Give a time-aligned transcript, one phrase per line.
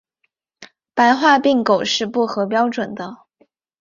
[0.95, 3.19] 白化病狗是不合标准的。